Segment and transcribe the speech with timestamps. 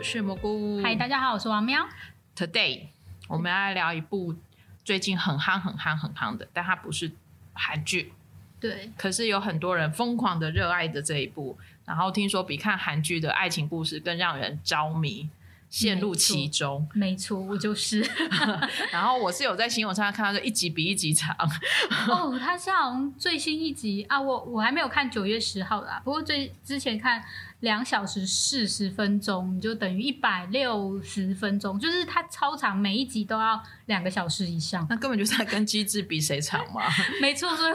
[0.00, 0.80] 我是蘑菇。
[0.82, 1.86] 嗨，大家好，我是王喵。
[2.34, 2.86] Today
[3.28, 4.34] 我们要来聊一部
[4.82, 7.12] 最近很夯、很夯、很夯的，但它不是
[7.52, 8.14] 韩剧。
[8.58, 8.90] 对。
[8.96, 15.28] 可是有很多人疯狂的热爱的这一部，然后听说比看韩剧的爱情故事更让人着迷。
[15.68, 18.00] 陷入其中，没错，我就是。
[18.90, 21.36] 然后我是有在新闻上看到，就一集比一集长。
[22.08, 27.22] 哦，他像最新一集啊，我我还没有看九月十号的啊，不过最之前看。
[27.60, 34.86] 两小时四十分钟，就等于一百六十分钟，就是它超长，每一集都要两个小时以上。
[34.88, 36.82] 那根本就是在跟机智比谁长嘛。
[37.20, 37.72] 没错，所以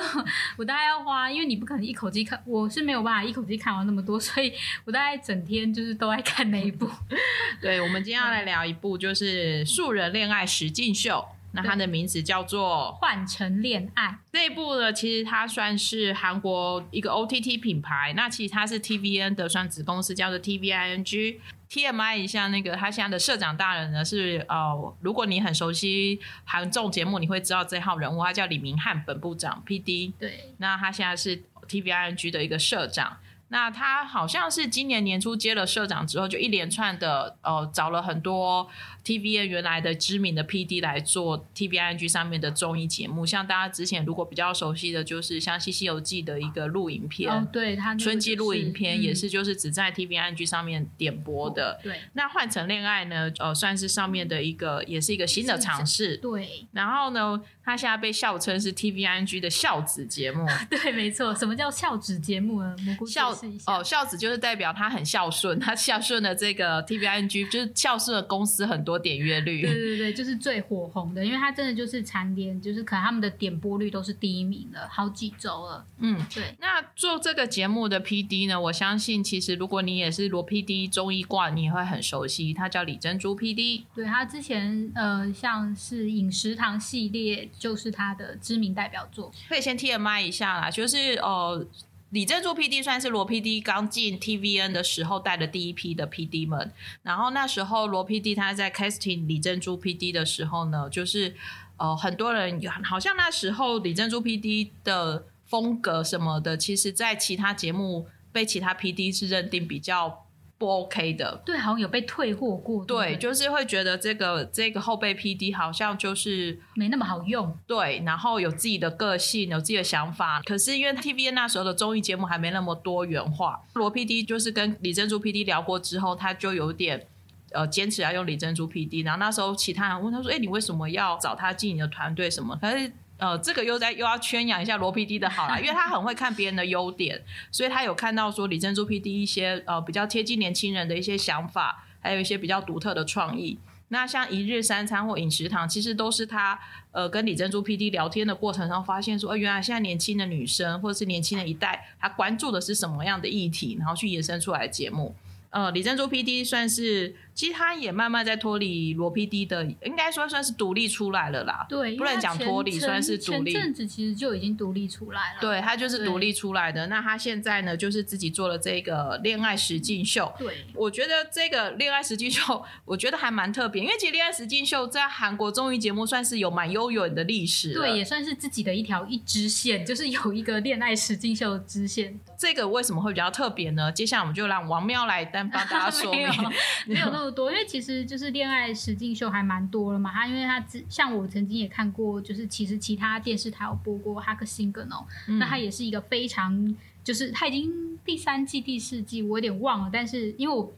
[0.58, 4.52] 我大概要花，因为你不可能一口气看，我是没有办法一口气看完那么多，所以
[4.86, 6.90] 我大概整天就是都在看那一部。
[7.62, 11.24] 对，我们今天要来聊一部，就是《素人恋爱实境秀》。
[11.56, 14.08] 那它的名字叫做《换成恋爱》。
[14.32, 18.14] 这一部呢，其实它算是韩国一个 OTT 品牌。
[18.16, 21.38] 那其实它是 TVN 的算子公司，叫做 TVING。
[21.68, 30.14] TMI 一下，那个他现在的社长大人呢是呃，如果你很熟悉韩综节目，你会知道这号人物，他叫李明翰本部长 PD。
[30.20, 30.54] 对。
[30.60, 33.18] 那他现在是 TVING 的一个社长。
[33.48, 38.68] 那他好像是今年年初接了社长之后，就一连串的呃找了很多
[39.06, 43.24] TVN 原来的知名的 PD 来做 TVING 上面的综艺节目。
[43.24, 51.74] 像大家之前如果比较熟悉的就是像《西西游记》的一个录影片，哦，对，他、就是、春季录影片也是就是只在 TVING 上面点播的。
[51.74, 56.18] 哦、对，那换成恋爱呢，呃，算是上面的一个也是一个新的尝试。
[56.18, 60.44] 对，然后呢，他现在被笑称是 TVING 的孝子节目。
[60.68, 61.36] 对，没错。
[61.36, 62.76] 什么叫孝子节目呢？
[62.84, 63.32] 蘑菇孝
[63.68, 69.62] 哦，孝子就是代表他很孝顺，他孝顺的这个 TVING 就是孝顺的公司很多点阅率。
[69.62, 75.86] 对对对，就是最火红的，因为他真的就是蝉联，就是可能他们的点播率都是第一名了，好几周了。
[76.00, 76.56] 嗯，对。
[76.60, 83.84] 那做这个节目的 PD 呢，我相信其实如果你也是罗 PD 综艺挂，你也会很熟悉，他叫李珍珠 PD。
[83.94, 89.32] 对，他之前呃，像是饮食堂系列就是他的知名代表作。
[89.50, 91.66] 可以先 TMI 一下啦，就是呃。
[92.16, 96.72] 李珍珠 PD 算是罗 PD 刚进 TVN 的时候带的第一批的 PD 们，
[97.04, 101.36] 然后那时候罗 PD 他在 casting 李珍珠 PD 的时候呢，就是
[101.76, 110.25] 呃很多人好像那时候李珍珠 PD 的风格什么的，其实在其他节目被其他 PD 是认定比较。
[110.66, 112.84] 不 OK 的，对，好像有被退货过。
[112.86, 117.56] 对，对，就是会觉得这个这个后备 PD 好像就是没那么好用。
[117.68, 120.42] 对，然后有自己的个性，有自己的想法。
[120.44, 127.06] 可是因为 TVN 那时候的综艺节目还没那么多元化，罗 PD 就是跟李珍珠 PD 聊过之后，他就有点
[127.52, 129.06] 呃坚持要用李珍珠 PD。
[129.06, 132.28] 然后那时候其他人问他说：“哎，你为什么要找他进你的团队？
[132.32, 132.92] 什么？”可是。
[133.18, 137.22] 呃，这个又在又要圈养一下罗 PD 的好啦，因为他很会看别人的优点，
[137.52, 143.58] 所以他有看到说李珍珠 PD 一些呃比较贴近年轻人的一些想法，还有一些比较独特的创意。
[143.90, 146.60] 那像一日三餐或饮食堂，其实都是他
[146.92, 155.16] 呃跟李珍珠 PD 聊天的过程中发现说，呃，原来现在年轻的女生或者是年轻的一代，他关注的是什么样的议题，然后去延伸出来的节目。
[155.52, 161.66] 呃，李珍珠 PD 算是，其实他也慢慢在脱离罗 PD 的，应该说算是独立出来了啦。
[161.68, 163.52] 对，不能讲脱离，算是独立。
[163.52, 165.42] 前阵子其实就已经独立出来了。
[165.42, 166.88] 对，他就是独立出来的。
[166.88, 170.34] 那他现在呢，就是自己做了这个恋爱实境秀。
[170.40, 177.74] 对，我觉得这个恋爱实境秀， 我觉得还蛮特别，因为其实恋爱实境秀在韩国综艺节目算是有蛮悠远的历史。
[177.74, 182.18] 对，也算是自己的一条一支线， 就是有一个恋爱实境秀支线。
[182.38, 183.92] 这个为什么会比较特别呢？
[183.92, 186.26] 接下来我们就让王喵来单帮大家说明。
[186.88, 190.12] 没有，多，因为其实就是恋爱实境秀还蛮多了嘛。
[190.12, 195.06] 他因为他像我曾经也看过，就是其实其他电视台有播过《哈克辛格》哦，
[195.40, 200.74] 那他也是一个非常，就是他已经第三季、第四季，我有点忘了，但是因为我。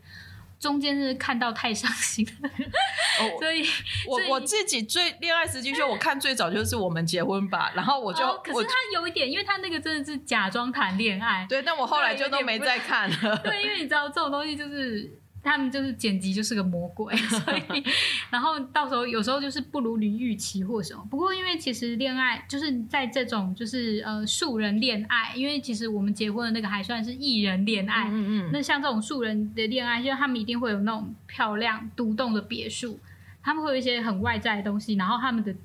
[0.60, 3.64] 中间是看到太伤心了，哦、所以
[4.08, 15.16] 我我自己最恋爱实境秀，我看最早就是我们结婚吧，然后我就，哦、可是他有一点，因为他那个真的是假装谈恋爱，对，但我后来就都没再看了，对，因为你知道这种东西就是。
[15.44, 17.84] 他们就是剪辑就是个魔鬼， 所以
[18.30, 21.02] 然后到时候有时候就是不如你预期或什么。
[21.10, 33.00] 不过因为其实恋爱就是在这种就是呃素人恋爱，因为其实我们结婚的那个还算是艺人恋爱，嗯嗯，那像这种素人的恋爱，因为他们一定会有那种漂亮独栋的别墅，
[33.42, 35.56] 他们会有一些很外在的东西，然后他们的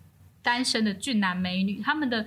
[0.43, 2.25] 单身的俊男美女，他们的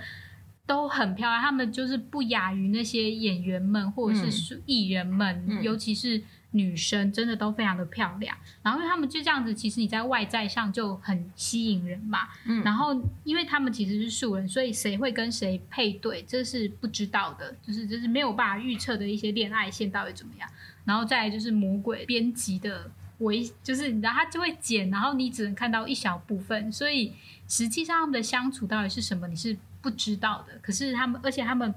[0.65, 6.21] 都很漂亮，他们就是不亚于那些演员们或者是艺人们，嗯，尤其是。
[6.55, 12.29] 女生真的都非常的漂亮，然后因为他们就这样子，其实你在外在上就很吸引人嘛。
[12.45, 20.49] 嗯，然后因为他们其实是素人，所以谁会跟谁配对，这是不知道的，就是就是没有办法预测的一些恋爱线到底怎么样。
[20.85, 27.11] 然后再来就是魔鬼编辑的微，就是然后他就会剪，然后你只能看到一小部分，所以
[27.49, 30.57] 实际上他们的相处到底是什么，你是不知道的。
[30.61, 31.75] 可是他们，而且他们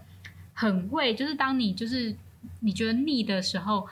[0.54, 2.14] 很会，就是当你就是
[2.60, 3.88] 你觉得腻的时候，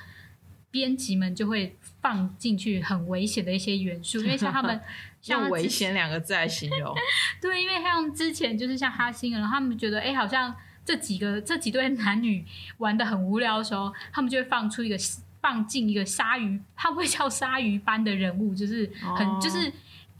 [0.76, 4.78] 编辑们就会放进去很危险的一些元素， 因为像他们
[5.22, 6.94] 像用“危险”两个字来形容。
[7.40, 12.44] 对，因为像之前就是像哈星人，他们觉得哎，好像这几个这几对男女
[12.76, 14.98] 玩的很无聊的时候，他们就会放出一个。
[15.38, 19.72] 放进一个鲨鱼，他会叫鲨鱼般的人物，就是很、哦、就是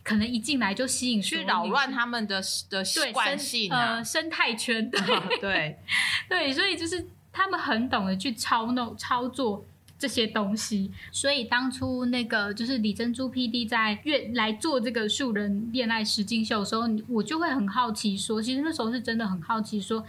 [0.05, 5.79] 可能一进来就吸引去扰乱他们的的惯性、啊、呃生态圈，对、哦、对
[6.29, 9.65] 对，所以就是他们很懂得去操弄操作
[9.99, 10.91] 这些东西。
[11.11, 20.05] 所以当初那个就是李珍珠 PD 在越来做这个素人恋爱实境秀的时候，我就会很好奇说，其实那时候是真的很好奇说。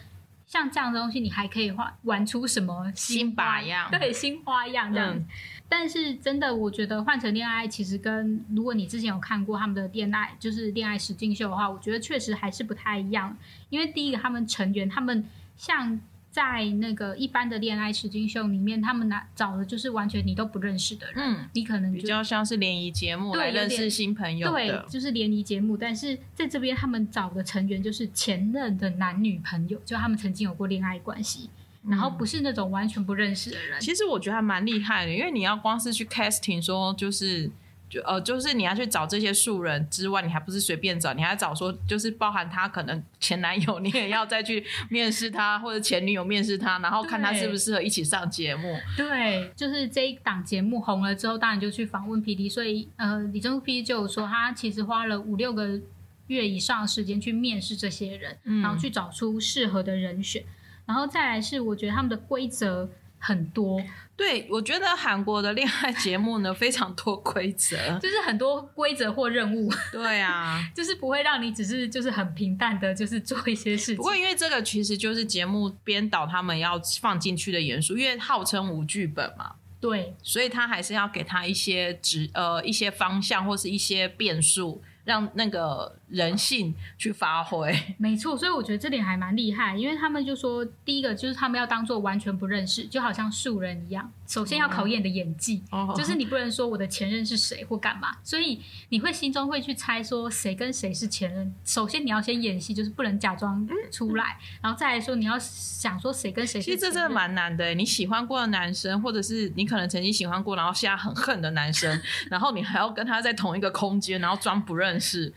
[0.46, 3.92] 像这样的东西，你还可以画玩出什么新花样？
[3.92, 5.14] 对，新花样这样。
[5.14, 5.26] 嗯、
[5.68, 13.36] 但是真的，我觉得换成恋爱其实跟如果你之前有看过他们的恋爱，就是恋爱实境秀的话，我觉得确实还是不太一样。
[13.70, 15.26] 因为第一个，他们成员他们
[15.58, 16.00] 像。
[16.38, 25.76] 在那个一般的恋爱实境秀里面，他们拿找的就是完全你都不认识的人，嗯，你可能比较像是联谊节目来认识新朋友，对，就是联谊节目。
[25.76, 31.50] 但是在这边，他们找的成员就是前任的男女朋友，就他们曾经有过恋爱关系，
[31.88, 33.82] 然后不是那种完全不认识的人。
[33.82, 37.50] 其实我觉得还蛮厉害的，因为你要光是去 casting 说就是。
[37.90, 48.78] 就呃，就是你要去找这些素人之外，你还不是随便找，你还找说，就是包含他可能前男友，你也要再去面试他，或者前女友面试他，然后看他适不适合一起上节目。
[48.96, 55.80] 对，就是这一档节目红了之后，当然就去访问 PD，所以呃，李珍珠 PD 就有说，他其实花了五六个
[56.28, 60.44] 月以上的时间去面试这些人，嗯，然后去找出适合的人选，
[60.86, 62.90] 然后再来是我觉得他们的规则。
[63.20, 63.82] 很多，
[64.18, 69.72] 对，我觉得韩国的恋爱节目呢，非常多规则， 就是很多规则或任务。
[69.92, 73.98] 对啊， 就是不会让你只是就是很平淡的，就是做一些事情。
[73.98, 84.82] 不过因为这个其实就是节目编导他们要放进去的元素，因为号称无剧本嘛，对，所以他还是要给他一些指呃一些方向或是一些变数。
[85.08, 101.54] 让那个人性去发挥， 没错，所以我觉得这点还蛮厉害，因为他们就说，第一个就是他们要当做完全不认识，就好像素人一样，首先要考验你的演技，哦、就是你不能说我的前任是谁或干嘛，所以你会心中会去猜说谁跟谁是前任。
[101.66, 106.62] 首先你要先演戏，就是不能假装出来，嗯、然后再来说你要想说谁跟谁。
[106.62, 112.02] 其实这真的蛮难的，你喜欢过的男生，或者是你可能曾经喜欢过，然后现在很恨的男生，
[112.32, 115.08] 然后你还要跟他在同一个空间，然后装不认识。
[115.08, 115.34] 是，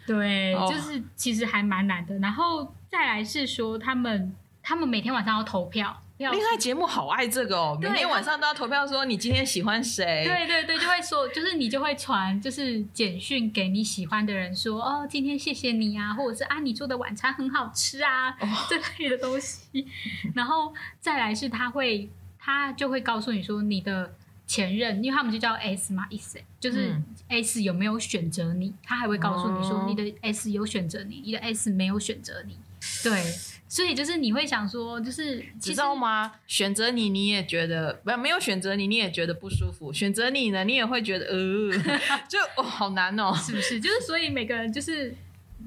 [0.68, 2.18] 对，就是其实还蛮难的。
[2.18, 10.24] 然后再来是说，他们他们每天晚上要投票，恋爱节目好爱这个哦，每天晚上都要投票，说你今天喜欢谁？
[10.24, 19.86] 对对对，就会说，就是你就会传，就是简讯给你喜欢的人说，哦，今天谢谢你啊，或者是啊，你做的晚餐很好吃啊，哦、这类的东西。
[20.34, 22.08] 然后再来是他会，
[22.38, 24.14] 他就会告诉你说你的。
[24.50, 32.58] 前任，因为他们就叫 S 嘛，S 就是 S 有没有选择你，他还会告诉你说你的 S 有选择你，你的 S 没有选择你。
[33.04, 33.22] 对，
[33.68, 36.32] 所以就是你会想说，就是你知道吗？
[36.48, 41.70] 选择你你也觉得不，没有选择你你也觉得不舒服，选择你呢你也会觉得呃，
[42.28, 43.78] 就哦好难哦，是不是？
[43.80, 45.14] 就是所以每个人就是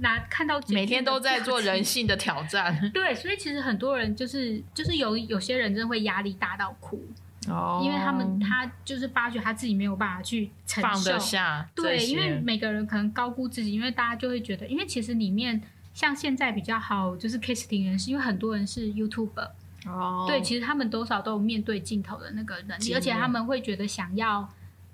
[0.01, 7.01] 拿看到每天都在做人性的挑战，对，所以其实很多人就是就是有有些人真的会压力大到哭。
[7.49, 11.69] 哦，因为他们他就是发觉他自己没有办法去承受，放得下。
[11.75, 15.61] 对，因为每个人可能高估自己，因为大家就会觉得，因为其实里面
[15.93, 19.49] 像现在比较好就是 casting 人士，因为很多人是 YouTuber
[19.87, 24.47] 哦，对，其实他们多少都有面对镜头的那个能力，而且他们会觉得想要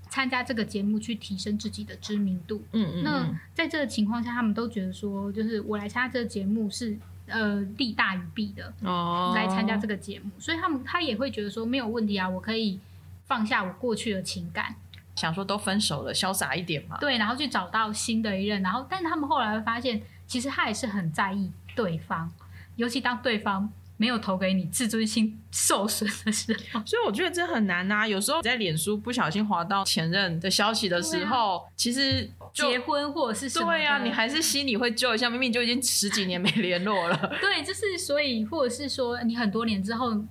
[0.09, 2.63] 参加这个节目去提升自己的知名度。
[2.71, 6.97] 嗯嗯，那在这个情况下，他们都觉得说，就是我来参加这个节目是。
[7.29, 12.79] 呃，利大于弊的哦，来参加这个节目，所以他们他也会觉得说没有问题啊，我可以
[13.25, 14.75] 放下我过去的情感，
[15.15, 16.97] 想说都分手了，潇洒一点嘛。
[16.99, 22.31] 对，然后去找到新的一任，然后，但他们后来会发现，其实他也是很在意对方，
[22.75, 26.81] 尤其当对方没有投给你，自尊心受损的时候。
[26.85, 28.07] 所以我觉得这很难呐、啊。
[28.07, 32.29] 有时候在脸书不小心滑到前任的消息的时候，啊、其实。
[32.53, 33.71] 结婚或者是什么？
[33.71, 37.17] 对呀、啊，你还是心里会揪一下， 明明就已经十几年没联络了。
[37.41, 40.23] 对，就是所以，或者是说，你很多年之后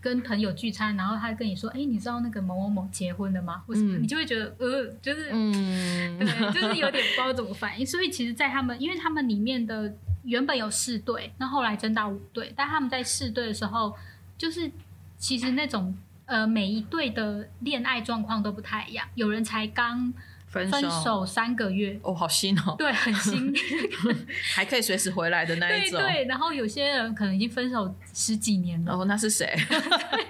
[0.00, 7.86] 跟朋友聚餐，然后他跟你说：“哎、欸，你知道那个某某某结婚了吗？”或者、嗯、你就会觉得呃，就是嗯， 对，就是有点不知道怎么反应。
[7.86, 13.94] 所以，其实，在他们，因为他们里面的原本有四对，那后来增到五对，但他们在四对的时候，
[14.36, 14.70] 就是
[15.18, 20.12] 其实那种呃，每一对的恋爱状况都不太一样，有人才刚。
[20.52, 23.52] 分分手三个月，哦，好新哦，对，很新，
[24.54, 25.98] 还可以随时回来的那一种。
[25.98, 28.92] 对对，然后有些人可能已经分手十几年了。
[28.92, 29.50] 哦，那是谁？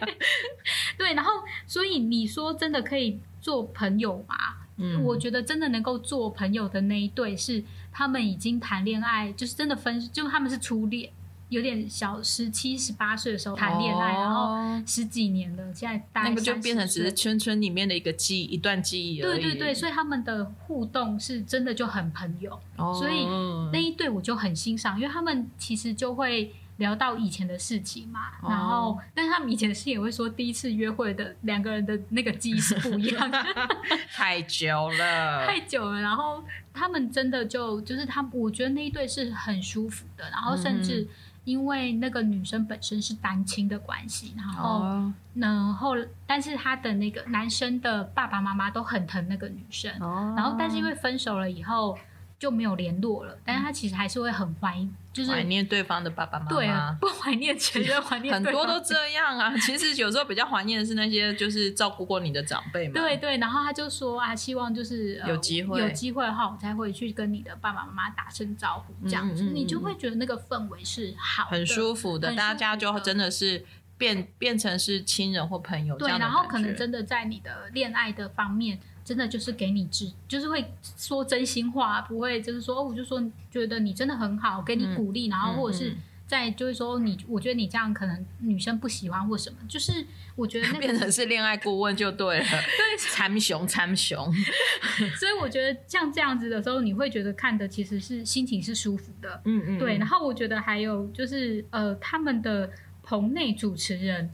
[0.97, 1.33] 对，然后
[1.67, 4.37] 所以你说真的可以做朋友吗？
[4.77, 11.11] 嗯，我觉得真的能够做朋友的那一对是他们已经谈恋爱，就是真的分，就他们是初恋。
[11.53, 19.41] 有点小，十七、十八岁的时候谈恋爱，哦，然后十几年了，现在大个就变成只是圈圈里面的一个记忆，一段记忆而已。
[19.43, 23.27] 对对对，所以他们的互动是真的就很朋友，哦，所以
[23.71, 33.39] 那一对我就很欣赏，因为他们其实就会聊到以前的事情嘛，哦，然后但是他们以前的事情也会说，第一次约会的两个人的那个记忆是不一样的，
[34.11, 36.01] 太久了， 太久了。
[36.01, 36.43] 然后
[36.73, 41.07] 他们真的就就是他，我觉得那一对是很舒服的，然后甚至。
[41.45, 45.95] 因为那个女生本身是单亲的关系，然后，然后，
[46.27, 49.93] 但是他的那个男生的爸爸妈妈都很疼那个女生，
[50.37, 51.99] 然后，但是因为分手了以后
[52.43, 59.57] 就没有联络了，但是他其实还是会很怀，就是怀念对方的爸爸妈妈，对啊，不怀念前任，怀念很多都这样啊。
[59.59, 62.95] 其实有时候比较怀念的是那些就是照顾过你的长辈嘛。
[62.95, 73.65] 对对，然后他就说啊，希望就是有机会，有机会的话，我才会去跟你的爸爸妈妈打声招呼，这样子你就会觉得那个氛围是好，很舒服的，大家就真的是
[73.97, 75.97] 变变成是亲人或朋友。
[75.97, 78.81] 对，然后可能真的在你的恋爱的方面。
[79.05, 80.65] 真的就是给你支，就是会
[80.97, 85.95] 说真心话，不会就是说，我就说觉得你真的很好，给你鼓励，嗯、然后或者是
[86.27, 90.07] 在就是说你，我觉得你这样可能女生不喜欢或什么，就是
[90.37, 94.33] 我觉得那个 变成是恋爱顾问就对了，对，参雄参雄，
[95.19, 99.99] 所以我觉得像这样子的时候，你会觉得看的其实是心情是舒服的，嗯嗯，对。
[99.99, 102.71] 然后我觉得还有就是呃，他们的
[103.03, 104.31] 棚内主持人，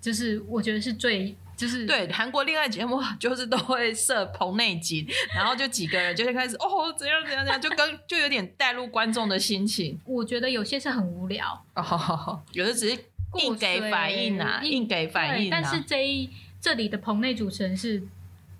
[0.00, 1.34] 就是我觉得是最。
[1.62, 10.00] 就是对韩国恋爱节目， 就是都会设棚内景，然后就几个人就会开始哦，怎样怎样怎样，就跟就有点带入观众的心情。
[10.04, 12.98] 我觉得有些是很无聊哦， 有的只是
[13.38, 15.48] 硬给反应啊，硬给反应。
[15.48, 16.28] 但是这一
[16.60, 18.02] 这里的棚内主持人是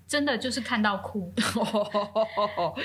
[0.07, 1.33] 真的就是看到哭，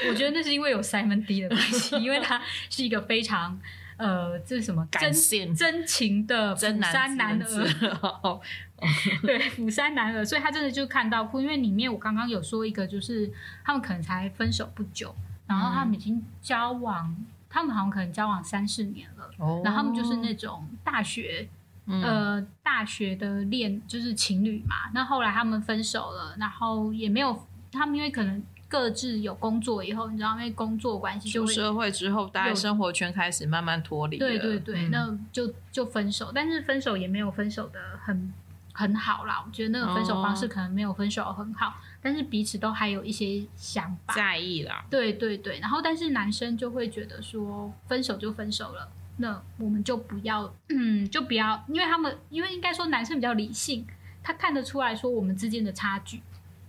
[0.08, 3.56] 我觉得那是因为有 Simon D 的关系，因为他是一个非常
[3.98, 4.88] 呃，这是什么？
[4.92, 5.54] 真性。
[5.54, 8.40] 真情的釜山男儿。
[9.22, 13.28] 对，釜山男儿，所以他真的就看到哭，因为里面我刚刚有说一个，就是
[13.64, 15.12] 他们可能才分手不久，
[15.48, 21.48] 然后他们已经交往，嗯、他们好像可能交往三四年了，哦、然后他们就是那种大学，
[21.86, 38.32] 嗯、呃，大学的恋就是情侣嘛，那后来他们分手了，然后也没有，他们因为可能各自有工作以后，你知道，因为工作关系，出社会之后，大家生活圈开始慢慢脱离，对对对，嗯、那就就分手，但是分手也没有分手的很。
[38.74, 44.84] 很好啦，我觉得那个分手方式可能没有分手很好，哦、但是彼此都还有一些想法在意啦。
[44.88, 53.84] 对对对，然后但是男生就会觉得说，分手就分手了，那我们就不要，嗯，就不要，因为他们因为应该说男生比较理性，
[54.22, 56.22] 他看得出来说我们之间的差距。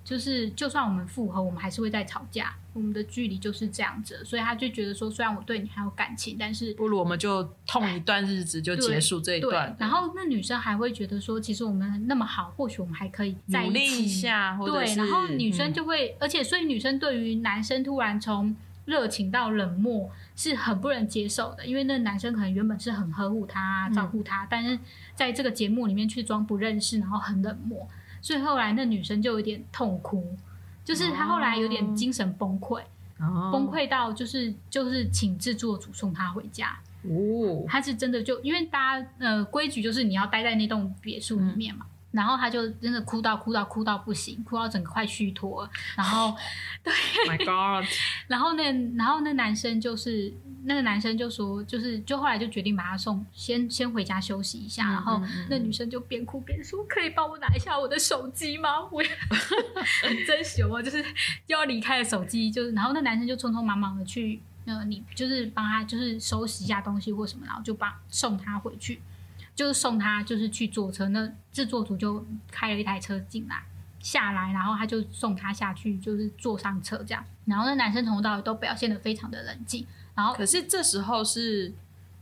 [0.04, 2.56] 就是，就算我们复合，我们还是会再吵架。
[2.72, 9.76] 我们的距离就是这样子，所以他就觉得说，虽然我对你还有感情，但是不如我们就痛一段日子就结束这一段。
[9.78, 13.68] 然后那女生还会觉得说，其实我们那么好，或许我们还可以在一起。
[13.68, 24.80] 努力一下，对，然后女生就会，嗯、而且所以女生对于男生突然从热情到冷漠是很不能接受的，因为那男生可能原本是很呵护她、照顾她，嗯、但是
[25.16, 27.86] 在这个节目里面去装不认识，然后很冷漠。
[28.22, 30.36] 所以后来那女生就有点痛哭，
[30.84, 32.82] 就是她后来有点精神崩溃，
[33.20, 36.78] 哦、崩溃到就是就是请制作组送她回家。
[37.04, 41.86] 哦，她是真的就因为大家呃规矩就是你要待在那栋别墅里面嘛。
[41.86, 45.70] 嗯然后他就真的哭到哭到哭到不行，哭到整个快虚脱。
[45.96, 46.36] 然后，
[46.84, 46.92] 对
[47.28, 47.88] ，My God！
[48.28, 54.88] 然后那然后那男生就是那个男生就说，就是就后来就决定把他送先先回家休息一下。
[54.90, 59.04] 嗯、然后那女生就边哭边说：“可以帮我拿一下我的手机吗？” 我
[60.02, 61.04] 很真实哦，就是
[61.48, 69.00] 要离开了手机，就是然后那男生就匆匆忙忙的去，呃，你就是帮他就是收拾一下东西或什么，然后就帮送他回去。
[69.60, 71.10] 就是送他，就是去坐车。
[71.10, 73.62] 那制作组就开了一台车进来，
[74.00, 77.22] 下来，然后他就送他下去，就是坐上车这样。
[77.44, 79.86] 然后那男生从头到尾都表现得非常的冷静。
[80.16, 81.74] 然后，可是这时候是，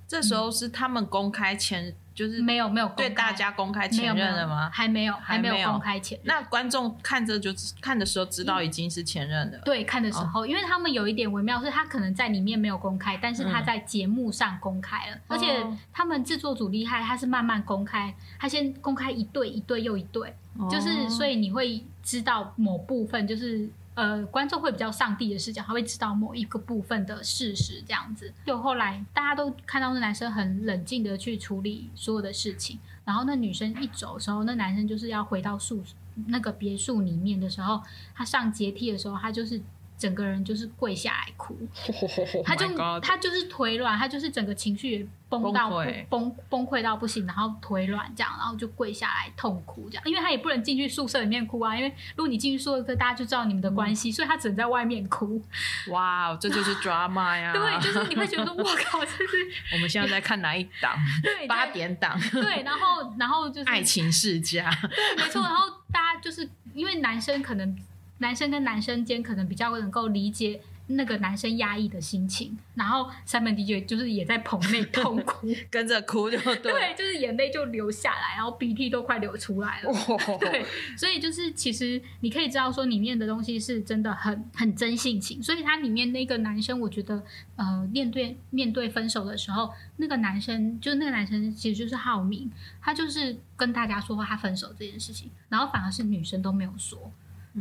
[0.08, 1.96] 这时候是他们公开前。
[2.18, 4.72] 就是没有没有对大家公开前任了吗？
[4.74, 6.26] 还没有还没有公开前任。
[6.26, 9.60] 那观众看着就看的时候知道已经是前任了。
[9.64, 15.18] 对，看的时候，因为他们有一点微妙，是他可能在里面没有公开，但是他在节目上公开了。
[15.28, 20.34] 而且他们制作组厉害，他是慢慢公开，他先公开一对一对又一对，
[20.72, 28.32] 就是所以你会知道某部分就是呃，观众会比较上帝的视角，他会知道某一个部分的事实，这样子。
[28.46, 35.84] 就后来大家都看到那男生很冷静的去处理所有的事情，然后那女生一走的时候，那男生就是要回到宿
[36.28, 37.82] 那个别墅里面的时候，
[38.14, 39.60] 他上阶梯的时候，他就是。
[39.98, 41.58] 整个人就是跪下来哭，
[42.46, 42.68] 他就
[43.00, 45.70] 他就是腿软，他就是整个情绪也崩到
[46.08, 55.42] 崩崩溃到不行，然后腿软这样，然后就跪下来痛哭这样，因为他也不能进去宿舍里面哭啊，因为如果你进去宿舍，大家就知道你们的关系，所以他只能在外面哭。
[55.90, 57.52] 哇，这就是 drama 呀！
[57.52, 60.96] 对，就是你会觉得我靠， 这是我们现在在看哪一档？
[61.24, 62.20] 对，八点档。
[62.32, 64.70] 对，然后然后就是爱情世家。
[64.82, 65.42] 对，没错。
[65.42, 67.76] 然后大家就是因为男生可能。
[68.20, 70.60] 男生跟男生间可能比较能够理解
[70.90, 79.92] 那个男生压抑的心情，然后三本 DJ 就是也在棚内痛哭， 跟着哭就对，对，就是眼泪就流下来，然后鼻涕都快流出来了。
[79.92, 80.66] 哦、对，
[80.98, 87.22] 所以就是其实你可以知道说里面的东西是真的很很真性情，所以他里面那个男生，我觉得
[87.58, 92.50] 呃面对面对分手的时候，那个男生就是那个男生其实就是浩明，
[92.82, 97.12] 他就是跟大家说他分手这件事情，然后反而是女生都没有说。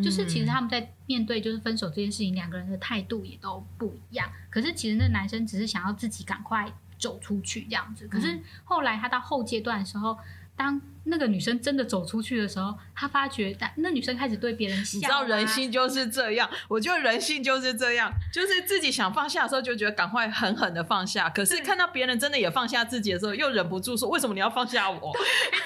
[0.03, 4.31] 就是其实他们在面对就是分手这件事情，两个人的态度也都不一样。
[4.51, 8.07] 可是其实那男生只是想要自己赶快走出去这样子。
[8.09, 10.19] 可是后来他到后阶段的时候，
[10.55, 14.99] 当那个女生真的走出去的时候，她发觉那女生开始对别人笑。
[14.99, 25.13] 你知道人性就是这样，我觉得人性就是这样，就是自己想放下的时候就觉得赶快狠狠的放下，可是看到别人真的也放下自己的时候，又忍不住说为什么你要放下我？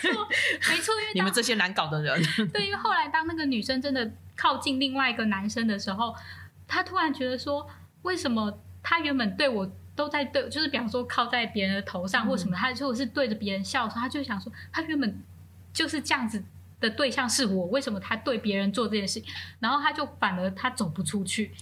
[0.02, 0.28] 没错，
[0.70, 2.22] 没错，因为 你们这些难搞的人。
[2.52, 6.14] 对，因为后来当那个女生真的靠近另外一个男生的时候，
[6.68, 7.66] 他突然觉得说，
[8.02, 9.70] 为什么他原本对我。
[9.96, 15.22] 都在对，就是比方说靠在别人的头上或什么，他就是对着别人笑的时候，他就想说，他原本
[15.72, 16.44] 就是这样子。
[16.80, 21.52] 的对象是我，为什么他对别人做这件事情，然后他就反而他走不出去，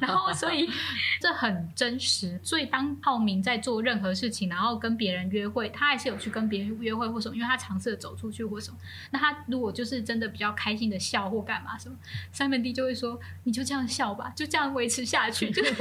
[0.00, 0.66] 然后所以
[1.20, 2.40] 这很真实。
[2.42, 8.78] 所以当浩明在做任何事情，然后跟别人约会，他还是有去跟别人约会或什么，因为他尝试着走出去或什么。
[9.10, 11.94] 那他如果就是真的比较开心的笑或干嘛什么，
[12.32, 15.74] 三门弟就会说：“你就这样笑吧，就这样维持下去。”就是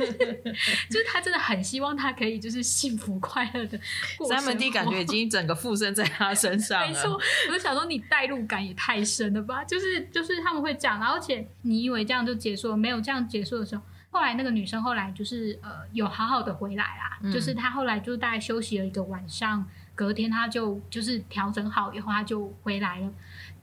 [0.90, 3.80] 就是他真的很希望他可以就是幸福快乐的
[4.18, 4.28] 过。
[4.28, 6.88] 三门弟感觉已经整个附身在他身上了。
[6.92, 7.14] 没错，
[7.48, 8.76] 我就想说你代入感也。
[8.84, 9.64] 太深了吧？
[9.64, 19.64] 就是就是他们会讲，而且你以为这样就结束了，没有这样结束的时候，后来那个女生后来就是呃有好好的回来啦，嗯、就是她后来就大概休息了一个晚上，
[19.94, 23.14] 隔天她就就是调整好以后，她就回来了。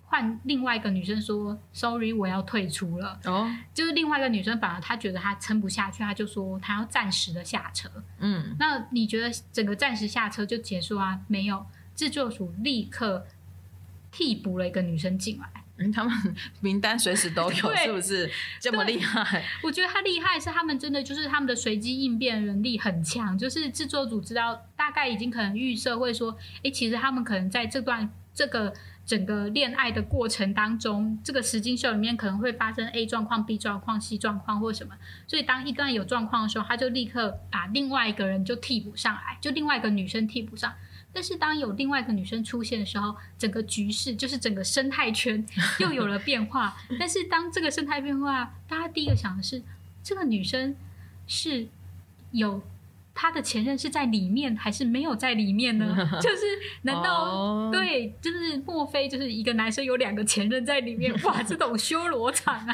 [0.04, 7.90] 换另外一个女生说：“Sorry，我要退出了。”哦，就是另外一个女生反而她觉得她撑不下去，她就说她要暂时的下车。
[8.20, 11.18] 嗯，那你觉得整个暂时下车就结束啊？
[11.26, 13.26] 没有，制作组立刻。
[14.10, 16.12] 替补了一个女生进来，嗯，他们
[16.60, 19.44] 名单随时都有，是不是这么厉害？
[19.62, 28.72] 我觉得他厉害是他们真的就是他们的随机应变能力很强，就是制作组知道大概已经可能预设会说，哎、欸，其实他们可能在这段这个
[29.04, 34.94] 整个恋爱的过程当中，这个实境秀里面可能会发生 A 状况、B 状况、C 状况或什么，
[35.26, 40.72] 所以当一段有状况的时候，他就立刻把另外一个人就替补上来，就另外一个女生替补上。
[41.12, 45.44] 但是当有另外一个女生出现的时候，整个局势就是整个生态圈
[45.80, 46.76] 又有了变化。
[46.98, 49.62] 但是当这个生态变化，大家第一个想的是，
[50.02, 50.76] 这个女生
[51.26, 51.66] 是
[52.32, 52.62] 有。
[53.20, 55.92] 他的前任是在里面还是没有在里面呢？
[56.22, 56.44] 就是
[56.82, 57.72] 难道、oh.
[57.72, 58.14] 对？
[58.22, 61.12] 就是莫非就是一个男生有两个前任在里面？
[61.24, 62.72] 哇，这种修罗场啊，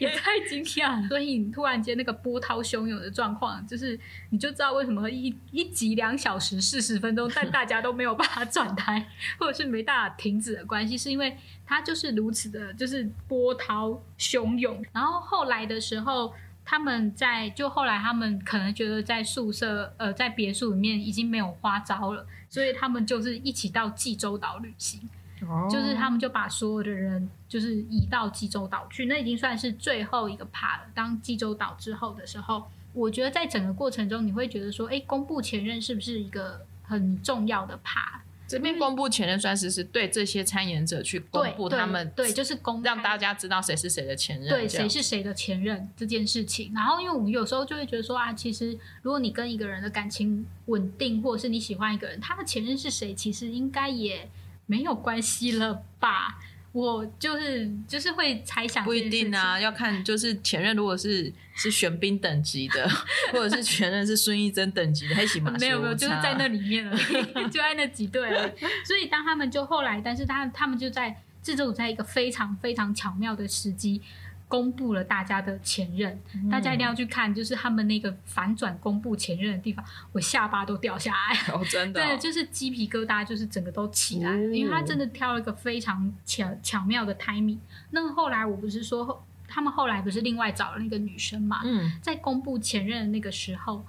[0.00, 1.06] 也太惊讶了！
[1.06, 3.96] 所以你突然间那个波涛汹涌的状况，就是
[4.30, 14.84] 你就知道为什么一一集两小时四十分钟，但大家都没有办法转台， 或者是没办法停止的关系，是因为他就是如此的，就是波涛汹涌。
[14.92, 16.34] 然后后来的时候。
[16.68, 25.08] 他们在就后来，他们可能觉得在宿舍，呃，在别墅里面已经没有花招了，所以他们就是一起到济州岛旅行。
[25.42, 30.86] 哦，就是他们就把所有的人就是移到济州岛去，那已经算是最后一个 part 了。
[30.92, 38.25] 当济州岛之后的时候，我觉得在整个过程中，你会觉得说，哎，公布前任是不是一个很重要的 part？
[38.48, 46.72] 这边公布前任算是是对这些参演者去公布他们对，对，就是公让大家知道谁是谁的前任，对，谁是谁的前任这件事情。
[46.74, 54.28] 然后，因为我们有时候就会觉得说啊，其实如果你跟一个人的感情稳定，或者是你喜欢一个人，他的前任是谁，其实应该也
[54.66, 56.38] 没有关系了吧。
[56.76, 62.86] 我就是就是会猜想，不一定啊，要看就是前任如果是是玄彬等级的，
[63.32, 65.50] 或者是前任是孙艺珍等级的，还行吧？
[65.58, 66.94] 没有没有，就是在那里面了，
[67.48, 68.46] 就在那几对了。
[68.84, 74.02] 所以当他们就后来，但是他他们就在制作组在一个非常非常巧妙的时机，
[74.48, 87.58] 公布了大家的前任，嗯、大家一定要去看，就是他们那个反转公布前任的地方，我下巴都掉下来，哦，真的、哦， 对，就是鸡皮疙瘩，就是整个都起来了，哦、因为他真的挑了一个非常巧巧妙的 timing。
[87.90, 91.62] 那后来我不是说，他们后来不是另外找了那个女生嘛？
[91.64, 93.84] 嗯，在公布前任的那个时候，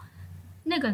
[0.63, 0.91] 那个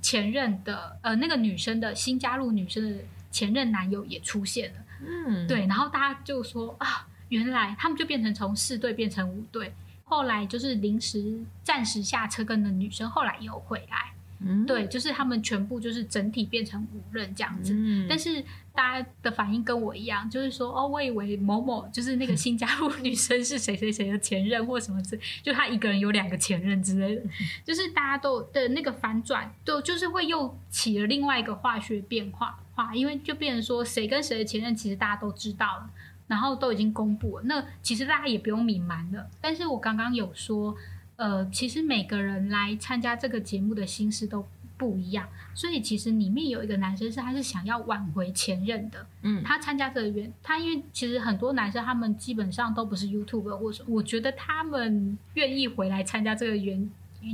[0.00, 7.08] 前任的呃那个女生的新加入女生的前任男友也出现了，嗯，对，然后大家就说啊。
[7.30, 9.72] 原来他们就变成从四队变成五队，
[10.04, 17.72] 后来就是临时暂时下车跟的女生后来又回来，嗯，对，就是他们全部就是整体变成五任这样子。
[17.74, 27.22] 嗯，但是大家的反应跟我一样，就是说哦，我以为某某就是那个新加入女生是谁谁谁的前任或什么之，就他一个人有两个前任之类的，
[27.64, 35.90] 就是大家都的那个反转，都就是会又起了另外一个化学变化化，因为就变成说谁跟谁的前任其实大家都知道了。
[36.30, 39.28] 然后都已经公布了，那其实大家也不用隐瞒了。
[39.40, 40.76] 但是我刚刚有说，
[41.16, 56.88] 呃，其实每个人来参加这个节目的心思都不一样，所以其实里面有一个男生是他是想要挽回前任的，嗯，他参加这个原他因为其实很多男生他们基本上都不是 YouTuber 或什么，我觉得他们愿意回来参加这个原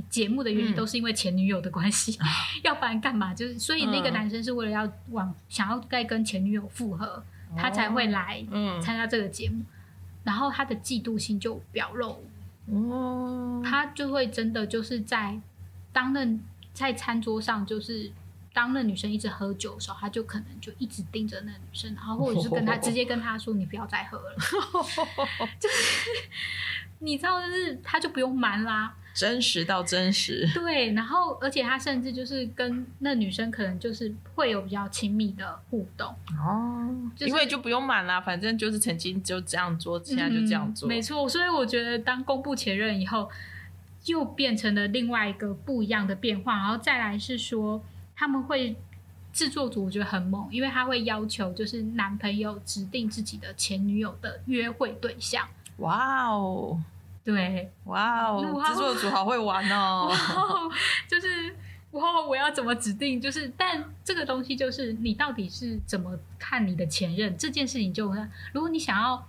[0.09, 2.25] 节目的原因都是因为前女友的关系，嗯、
[2.65, 3.35] 要不然干嘛？
[3.35, 7.23] 就是所以那个男生是为了要往想要再跟前女友复合。
[7.55, 8.45] 他才会来
[8.83, 9.63] 参加这个节目，
[10.25, 12.25] 然后他的嫉妒心就表露，
[12.67, 15.39] 哦，他就会真的就是在
[15.93, 16.27] 当那
[16.73, 18.11] 在餐桌上，就是
[18.53, 24.37] 当那女生一直喝酒的时候，他就可能就一直盯着那女生，然后或者是跟他、哦、 直接跟他说：“你不要再喝了。
[24.73, 26.11] 哦”就是
[27.01, 28.95] 你知道，就是他就不用瞒啦。
[29.17, 41.27] 真实到真实， 对，然后而且他甚至就是跟那女生可能就是会有比较亲密的互动哦，就是、因为就不用瞒啦，反正就是曾经就这样做，现在就这样做，嗯、没错。
[41.27, 43.31] 所以我觉得当公布前任以后，
[44.05, 46.57] 又变成了另外一个不一样的变化。
[46.57, 47.83] 然后再来是说，
[48.15, 48.77] 他们会
[49.33, 55.49] 制作组我觉得很猛，因为他会要求就是男朋友指定自己的前女友的约会对象。
[55.79, 56.79] 哇哦！
[57.27, 60.07] 对，哇哦，制作组好会玩哦！
[60.15, 60.71] 哇，
[61.09, 61.53] 就是
[61.91, 63.21] 哇，我要怎么指定？
[63.21, 68.21] 就是，但这个东西就是你到底是怎么看你的前任这件事情就，就
[68.53, 69.27] 如果你想要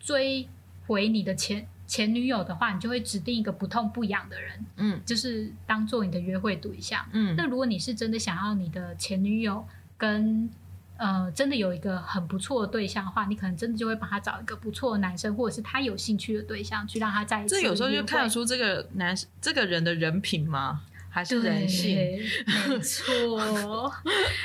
[0.00, 0.48] 追
[0.88, 7.36] 回你的前前女友的话，你就会指定一个不痛不痒的人，嗯，就是当做你的约会对象，嗯。
[7.36, 9.64] 那如果你是真的想要你的前女友
[9.96, 10.50] 跟
[10.98, 17.54] 呃，真的有一个很不错的对象的话，你可能真的就会帮他找一个不错的男生，或者是他有兴趣的对象，去让他在一起。
[17.54, 20.82] 这有时候就看得出这个男这个人的人品吗？
[21.10, 21.96] 还是人性？
[22.68, 23.90] 没错，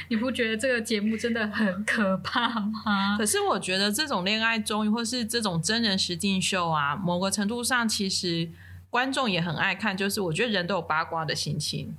[0.07, 3.17] 你不觉得这个节目真的很可怕吗？
[3.17, 8.49] 可是我觉得这种恋爱综艺或是这种真人实境秀啊，某个程度上其实
[8.89, 11.93] 观众也很爱看，就是我觉得人都有八卦的心情。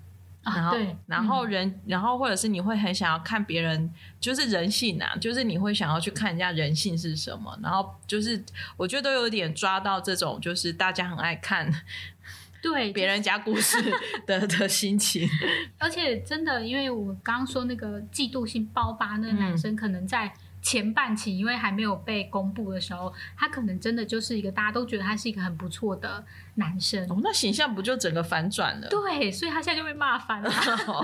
[0.45, 7.59] 然后，啊、然后人，嗯、然后或者是你会很想要看别人，就是人性啊，就是你会想要去看人家人性是什么。
[7.63, 8.43] 然后就是，
[8.77, 11.73] 我觉得都有点抓到这种，就是大家很爱看，
[12.63, 13.81] 对别人家故事
[14.27, 15.29] 的的， 的心情。
[15.79, 20.33] 而且真的，因为我刚刚说那个嫉妒心爆发，那个男生可能在。
[20.65, 26.25] 前半期因为还没有被公布的时候，他可能真的就是一个大家都觉得他是一个很不错的
[26.55, 27.07] 男生。
[27.11, 28.89] 哦，那形象不就整个反转了？
[28.89, 30.51] 对，所以他现在就被骂翻了。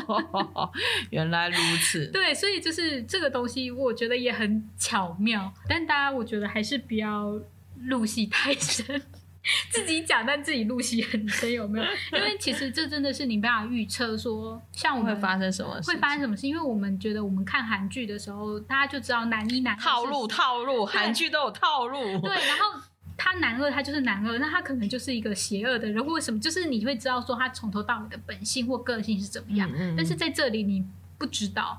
[1.11, 2.07] 原来如此。
[2.07, 5.53] 对，所以就是这个东西，我觉得也很巧妙。
[5.69, 7.39] 但大家我觉得还是不要
[7.83, 9.03] 入戏太深。
[9.71, 11.85] 自己讲，但自己入戏很深，有没有？
[12.19, 16.47] 因为其实这真的是你没办法预测，说像我们会发生什么，会发生什么事？
[16.47, 21.99] 因为我们觉得我们看韩剧的时候，大家就知道男一男二套路套路，韩剧都有套路。
[22.21, 22.81] 对，然后
[23.17, 29.71] 他男二，他就是男二，那他可能就是一个邪恶的人，或者什么，就是你会知道说他从头到尾的本性或个性是怎么样。
[29.71, 30.85] 嗯嗯嗯，但是在这里你
[31.21, 31.79] 不知道。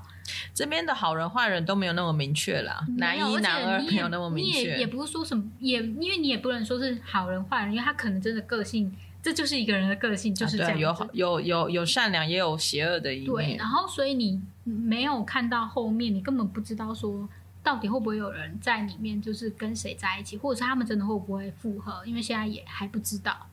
[0.54, 13.26] 这边的好人坏人都没有那么明确啦，男一男二没有那么明确，你也也不是说什么，也因为你也不能说是好人坏人，因为他可能真的个性，这就是一个人的个性，就是这样，啊，有好有有有善良，也有邪恶的一面。
[13.26, 17.28] 对，然后所以你没有看到后面，你根本不知道说
[17.64, 23.48] 到底会不会有人在里面，就是跟谁在一起，或者是他们真的会不会复合，因为现在也还不知道。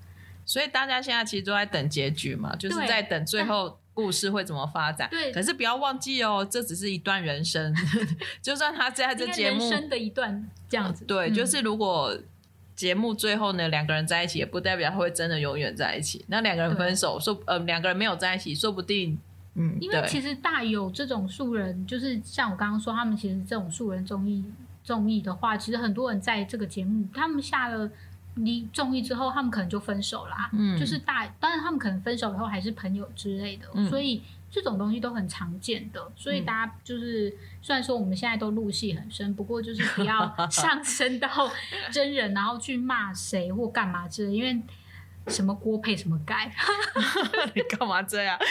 [0.46, 3.80] 所以大家现在其实都在等结局嘛，就是在等最后。
[4.00, 5.10] 故事会怎么发展？
[5.10, 7.76] 对，可是不要忘记哦，这只是一段人生。
[8.42, 12.18] 就算他在这节目人生的一段这样子，对，嗯、就是如果
[12.78, 16.24] 节目最后呢，两个人在一起，也不代表他会真的永远在一起。
[16.28, 19.20] 那两个人分手，说呃，两个人没有在一起，说不定，
[19.56, 24.46] 嗯，因为其实大有这种素人，就是像我刚刚说，他们其实这种素人综艺
[24.82, 27.92] 综艺的话，其实很多人在这个节目，他们下了
[28.36, 30.50] 离综艺之后，他们可能就分手啦。
[30.54, 36.12] 嗯，就是大，当然他们可能分手以后还是朋友之类的，嗯、所以这种东西都很常见的。
[36.16, 41.28] 所以大家就是，嗯、虽然说我们现在都入戏很深，不过就是不要 上升到
[41.92, 44.62] 真人，然后去骂谁或干嘛之类，因为
[45.28, 46.52] 什么锅配什么盖。
[47.54, 48.40] 你干嘛这样？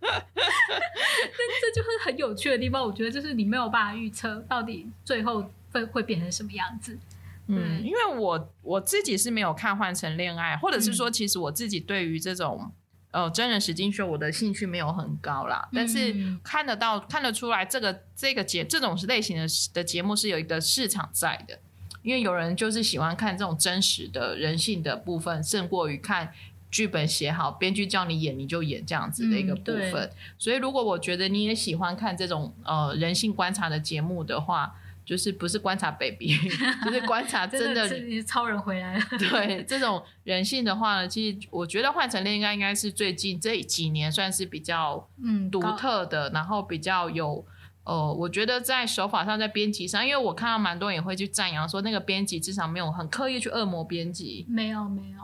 [0.00, 2.82] 但这就是很有趣的地方。
[2.82, 6.98] 我觉得就是你没有办法预测到底最后会会变成什么样子。
[7.46, 12.72] 嗯，因为我我自己是没有看《换成恋爱》，或者是说，其实我自己对于这种、
[13.10, 15.68] 嗯、呃真人实境秀，我的兴趣没有很高啦。
[15.72, 21.58] 但是看得到、看得出来，这个这个节这种类型的的节目是有一个市场在的，
[22.02, 26.32] 因为有人就是喜欢看这种真实的人性的部分，胜过于看
[26.70, 29.94] 剧本写好，编剧叫你演你就演这样子的一个部分。
[29.94, 34.74] 嗯、所以，如果我觉得你也喜欢看这种呃人性观察的节目的话，
[35.04, 36.34] 就是不是观察 baby，
[36.84, 37.86] 就是观察真的，
[38.22, 39.04] 超人回来了。
[39.18, 47.44] 对这种人性的话呢，其实我觉得换乘恋爱应该是最近这几年算是比较嗯独特的，嗯、然后比较有
[47.84, 55.18] 呃，我觉得在手法上，在编辑上，因为我看到蛮多人也会去赞扬说那个编辑至少没有很刻意去恶魔编辑，没有没有。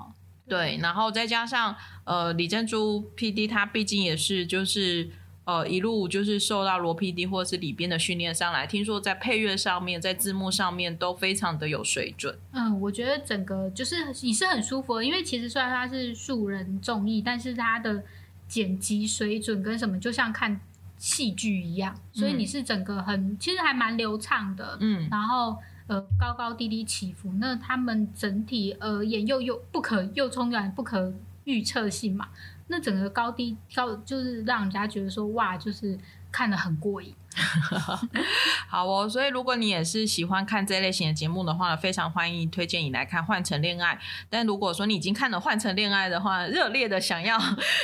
[0.47, 5.11] 对，然后再加上呃李珍珠 PD，他毕竟也是就是。
[5.50, 12.38] 呃，一路就是受到罗 PD 或是里边的训练上来，听说在配乐上面，在字幕上面都非常的有水准。
[12.52, 18.04] 嗯，我觉得整个就是你是很舒服的，因为其实虽然它是素人综艺，但是它的
[18.46, 20.60] 剪辑水准跟什么就像看
[20.98, 24.78] 戏剧一样，所以你是整个很其实还蛮流畅的。
[24.80, 25.56] 嗯，然后
[25.88, 32.28] 呃高高低低起伏，那他们整体而言又又不可又充满不可预测性嘛。
[32.70, 35.98] 那整个高低高就是让人家觉得说哇，就是
[36.30, 37.12] 看得很过瘾。
[38.68, 43.94] 好哦，所以如果你也是喜欢看这类型的节目的话，非常欢迎推荐你来看《换成恋爱》。
[44.28, 47.38] 但如果说你已经看了《换成恋爱》的话，热烈的想要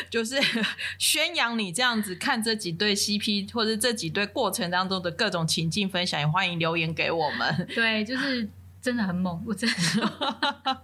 [0.08, 0.36] 就是
[0.98, 7.66] 宣扬你这样子看这几对 CP 或者这几对过程当中的各种情境分享，也欢迎留言给我们。
[7.74, 8.48] 对，就是。
[8.86, 10.82] 真的很猛，我真的。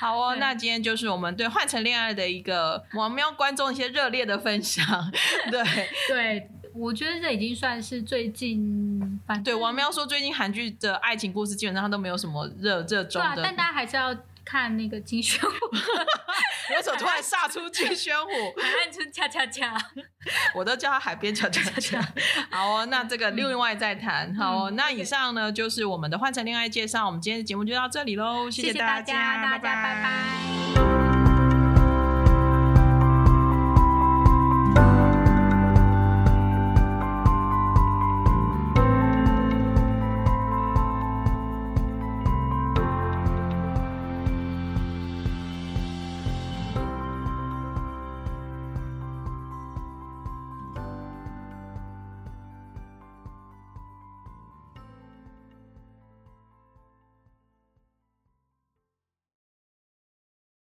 [0.00, 4.84] 好哦，那今天就是我们对换成恋爱的一个王喵观众一些热烈的分享。
[5.48, 5.62] 对
[6.08, 14.12] 对，我觉得这已经算是最近，反正对王喵说，最近韩剧的爱情故事基本上都没有什么热热衷的，啊，但大家还是要。
[14.44, 15.50] 看那个金宣虎，
[16.74, 18.30] 为什么突然杀出金宣虎？
[18.60, 19.74] 海岸村恰恰恰，
[20.54, 22.00] 我都叫他海边恰恰恰。
[22.50, 24.34] 好哦，那这个另外再谈。
[24.34, 27.06] 好哦，那以上呢就是我们的换成恋爱介绍。
[27.06, 31.01] 我们今天的节目就到这里喽，谢谢大家，大家，拜拜。